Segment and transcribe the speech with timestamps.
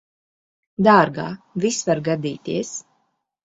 [0.87, 1.27] Dārgā,
[1.67, 2.77] viss var gadīties.